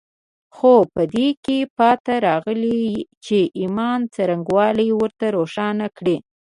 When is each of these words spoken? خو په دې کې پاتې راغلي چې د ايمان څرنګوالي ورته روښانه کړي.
خو 0.55 0.73
په 0.93 1.01
دې 1.13 1.27
کې 1.45 1.57
پاتې 1.77 2.15
راغلي 2.27 2.83
چې 3.25 3.39
د 3.47 3.51
ايمان 3.59 3.99
څرنګوالي 4.15 4.87
ورته 4.99 5.25
روښانه 5.37 5.87
کړي. 5.97 6.17